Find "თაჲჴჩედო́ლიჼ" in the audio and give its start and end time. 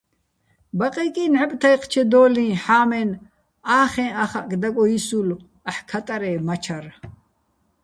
1.61-2.45